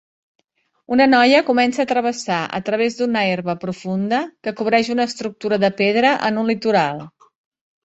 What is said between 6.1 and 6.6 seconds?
en un